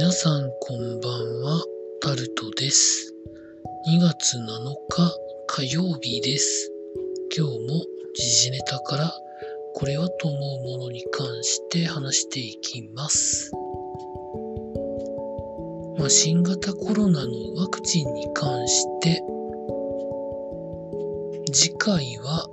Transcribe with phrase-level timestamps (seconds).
[0.00, 1.60] 皆さんこんばんは、
[2.00, 3.12] タルトです。
[3.88, 4.44] 2月7
[4.88, 5.12] 日
[5.48, 6.70] 火曜日です。
[7.36, 9.12] 今日も時事ネタから
[9.74, 13.50] これはと思うものに関して話していきます。
[15.98, 19.20] まあ、新型コロナのワクチンに関して
[21.52, 22.48] 次回は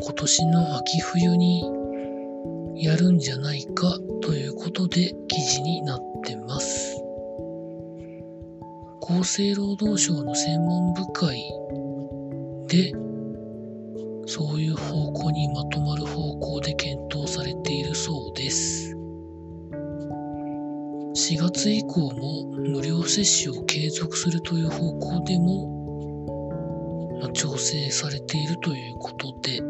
[0.00, 1.62] 今年の秋冬に
[2.80, 6.87] やるんじゃないかということで記事になってます。
[9.10, 11.42] 厚生労働省の専門部会
[12.66, 12.92] で
[14.26, 18.94] そういう方向にまとまる方向で検討されているそうです。
[21.16, 29.62] 4月以降も無料接種を継続するという方向でも、まあ調整されているということで、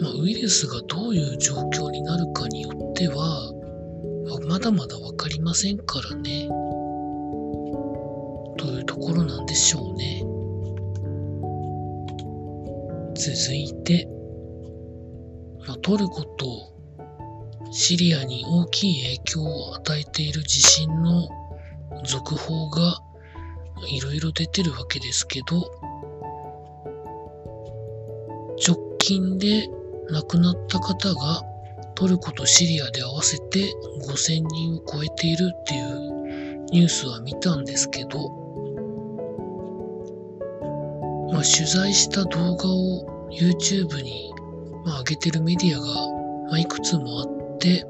[0.00, 3.53] まあ、ウイルスがどういう状況になるかによっては、
[4.48, 6.48] まだまだわかりませんからね。
[8.56, 10.24] というところなんでしょうね。
[13.14, 14.08] 続いて、
[15.66, 16.72] まあ、トルコと
[17.70, 21.28] シリアに大きい影響を与えている地震の
[22.04, 23.00] 続報が
[23.88, 25.70] いろいろ出てるわけですけど、
[28.66, 29.68] 直近で
[30.10, 31.42] 亡くなった方が
[31.94, 33.72] トルコとシリアで合わせて
[34.08, 36.14] 5000人を超えているっていう
[36.70, 38.30] ニュースは見たんですけど、
[41.32, 44.32] まあ、取材した動画を YouTube に、
[44.84, 45.86] まあ、上げてるメディアが、
[46.48, 47.86] まあ、いくつもあって、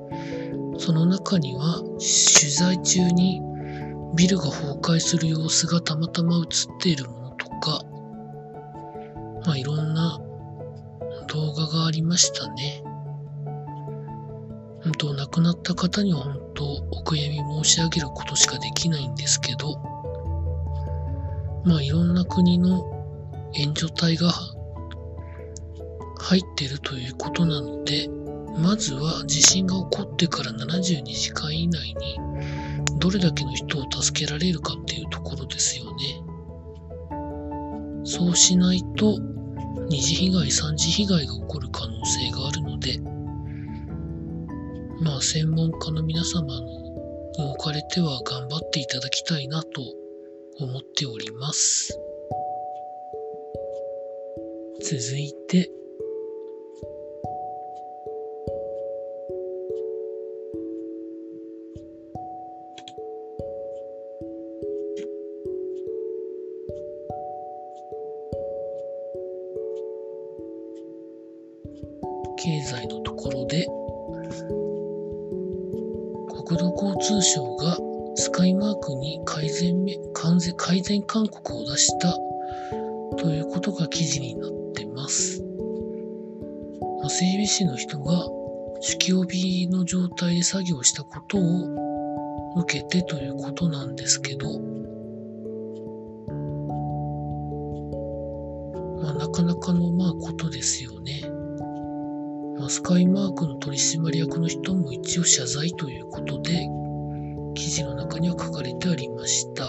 [0.78, 3.40] その中には取材中に
[4.16, 6.44] ビルが崩壊する様子がたまたま映っ
[6.80, 7.82] ているものとか、
[9.46, 10.20] まあ、いろんな
[11.28, 12.83] 動画がありましたね。
[15.04, 19.76] 本当、亡くなった方には本当、お悔やみ申し上げることしかできないんですけど、
[21.64, 22.90] まあ、いろんな国の
[23.54, 24.32] 援助隊が
[26.20, 28.08] 入ってるということなので、
[28.56, 32.18] まずは地震が起こってから72時間以内に
[32.98, 36.22] どれだけの人を助けられるかっていうところですよね。
[38.04, 39.18] そうしないと
[39.88, 43.00] 二次被害、三次被害が起こる可能性があるので、
[45.04, 46.94] まあ専門家の皆様のに
[47.36, 49.82] 置かれては頑張っていただきたいなと
[50.58, 52.00] 思っております。
[54.82, 55.70] 続いて、
[72.38, 73.66] 経済のところで、
[76.54, 77.76] 国土交通省が
[78.14, 79.74] スカイマークに改善
[80.12, 82.16] 完全改善勧告を出した
[83.16, 85.42] ということが記事になってます。
[87.00, 88.28] まあ整備士の人が
[88.80, 91.40] 酒気帯びの状態で作業したことを
[92.58, 94.46] 受けてということなんですけど、
[99.02, 101.33] まあ、なかなかのまあことですよね。
[102.64, 106.66] まあ、スカイマークの取締役の人も一応謝罪ということで、
[107.54, 109.64] 記事の中には書かれてありました。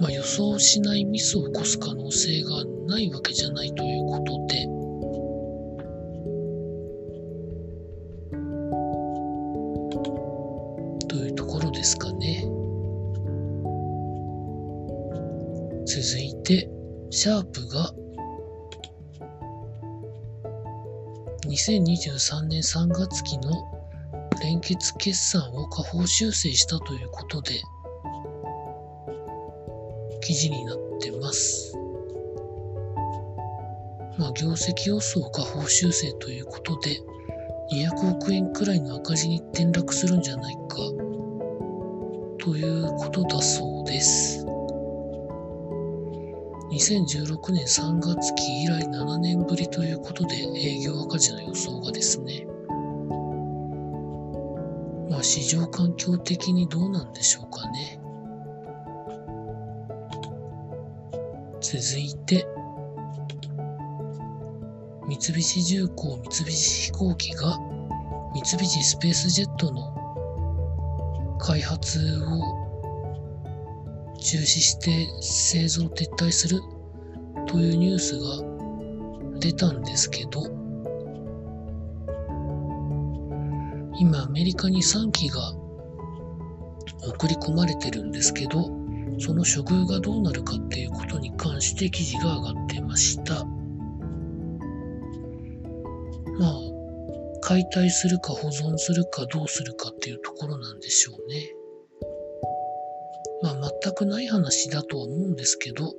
[0.00, 4.66] まあ、予想しないミスを起こす可能性がないわけじゃないということで、
[11.06, 12.42] というところですかね。
[15.86, 16.68] 続いて、
[17.10, 17.94] シャープが
[21.44, 23.50] 2023年3月期の
[24.42, 27.60] 連結決算を下方修正したということで
[30.20, 31.76] 記事になってます。
[34.18, 37.00] まあ、業績予想下方修正ということで
[37.72, 40.76] 200億円くらいの赤字に転落するんじゃないか
[42.38, 44.41] ということだそうです。
[46.72, 52.46] 2016年3月期以来7年ぶりということで営業赤字の予想がですね、
[55.10, 58.00] まあ市場環境的にどうなんでしょうかね。
[61.60, 62.46] 続いて、
[65.06, 67.58] 三菱重工三菱飛行機が
[68.32, 69.94] 三菱スペースジェットの
[71.38, 72.61] 開発を
[74.22, 76.60] 中止して製造撤退する
[77.48, 80.42] というニュースが出たんですけど、
[83.98, 85.52] 今アメリカに3機が
[87.08, 88.70] 送り込まれてるんですけど、
[89.18, 93.44] その処遇がどうなるかっていうことに関して記事が上がってました。
[96.38, 96.54] まあ、
[97.42, 101.54] 解体するか保存するかどうするかっていうところなんでしょうね。
[103.42, 105.92] まあ、全くない話だとは思うんですけど、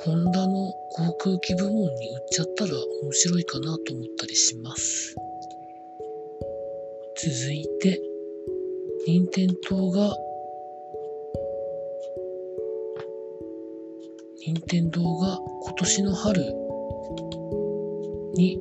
[0.00, 5.14] ホンダの航空機部門に売っちゃったら面白いかなと思ったりします。
[7.16, 8.00] 続いて、
[9.06, 10.16] 任天堂が、
[14.44, 16.42] 任天堂が今年の春
[18.34, 18.58] に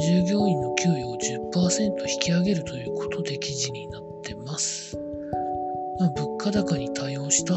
[0.00, 1.16] 従業員の給与を
[1.52, 4.98] 10%引き上げるということで記事になってます。
[5.98, 7.54] まあ、物価高に対応した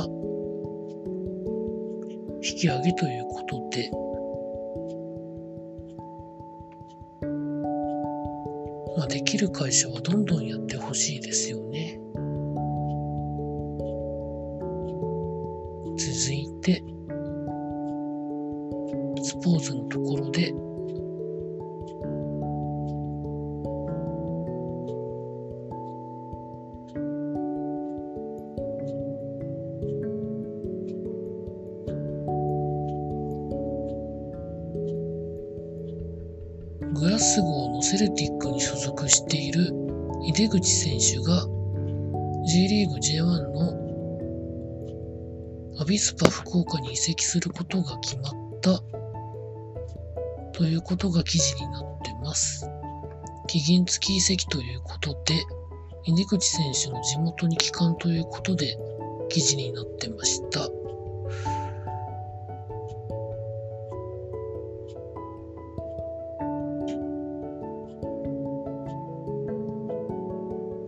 [2.41, 3.91] 引き上げということで、
[8.97, 11.99] まあ、できる会社はどんどんやってほしいですよね。
[15.97, 16.81] 続いて、
[19.21, 20.53] スポーツのところで、
[37.17, 39.73] ラスゴーのセルティックに所属している
[40.23, 41.47] 井出口選手が
[42.45, 43.23] J リーグ J1
[43.53, 43.73] の
[45.81, 48.79] アビスパ福岡に移籍することが決まった
[50.53, 52.69] ということが記事になってます。
[53.47, 55.43] 期限付き移籍ということで、
[56.03, 58.77] 井出口選手の地元に帰還ということで
[59.29, 60.69] 記事になってました。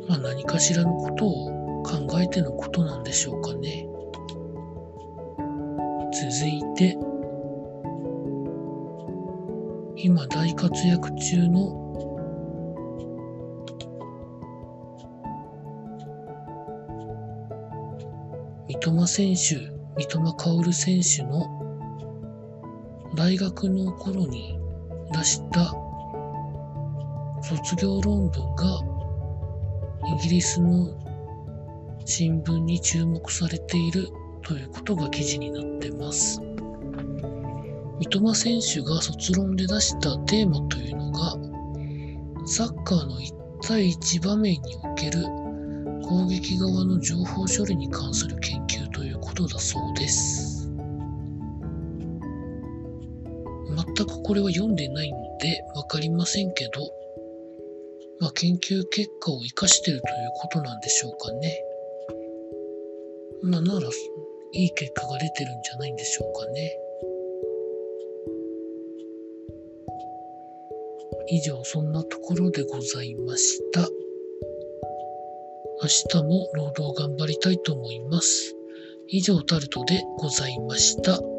[0.09, 3.88] まあ、何かしらのことを考えてのことなんでしょうかね。
[6.11, 6.97] 続いて、
[9.95, 11.85] 今大活躍中の
[18.67, 21.45] 三笘選手、三笘薫選手の
[23.15, 24.57] 大学の頃に
[25.11, 25.71] 出した
[27.44, 28.99] 卒業論文が
[30.11, 30.89] イギリスの
[32.03, 34.09] 新聞に注目されている
[34.41, 36.41] ということが記事になってます。
[38.00, 41.38] 三笘選手が卒論で出したテーマというのが、
[42.47, 45.23] サッカーの1対1場面における
[46.03, 50.71] 攻撃側の情報処理に関する研究ということだそうです。
[53.67, 56.99] 全くこれは読んでないのでわかりませんけど、
[58.19, 61.57] まあ、研究結果を活かしてるということなんでしょうかね。
[63.44, 63.88] まあ、なら、
[64.51, 66.77] いい結果が出てるんじゃないんでしょうかね。
[71.30, 73.81] 以上、そんなところでございました。
[75.81, 78.56] 明日も労働頑張りたいと思います。
[79.07, 81.39] 以上、タルトでございました。